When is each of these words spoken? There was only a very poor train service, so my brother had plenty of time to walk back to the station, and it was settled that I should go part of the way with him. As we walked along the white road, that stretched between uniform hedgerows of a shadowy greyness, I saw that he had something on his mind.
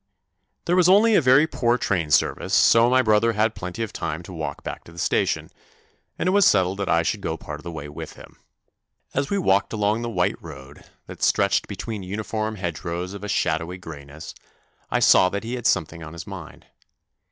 There 0.65 0.75
was 0.75 0.89
only 0.89 1.13
a 1.13 1.21
very 1.21 1.45
poor 1.45 1.77
train 1.77 2.09
service, 2.09 2.55
so 2.55 2.89
my 2.89 3.03
brother 3.03 3.33
had 3.33 3.53
plenty 3.53 3.83
of 3.83 3.93
time 3.93 4.23
to 4.23 4.33
walk 4.33 4.63
back 4.63 4.83
to 4.85 4.91
the 4.91 4.97
station, 4.97 5.51
and 6.17 6.25
it 6.25 6.31
was 6.31 6.43
settled 6.43 6.79
that 6.79 6.89
I 6.89 7.03
should 7.03 7.21
go 7.21 7.37
part 7.37 7.59
of 7.59 7.63
the 7.63 7.71
way 7.71 7.87
with 7.87 8.13
him. 8.13 8.39
As 9.13 9.29
we 9.29 9.37
walked 9.37 9.73
along 9.73 10.01
the 10.01 10.09
white 10.09 10.41
road, 10.41 10.85
that 11.05 11.21
stretched 11.21 11.67
between 11.67 12.01
uniform 12.01 12.55
hedgerows 12.55 13.13
of 13.13 13.23
a 13.23 13.27
shadowy 13.27 13.77
greyness, 13.77 14.33
I 14.89 15.01
saw 15.01 15.29
that 15.29 15.43
he 15.43 15.53
had 15.53 15.67
something 15.67 16.01
on 16.01 16.13
his 16.13 16.25
mind. 16.25 16.65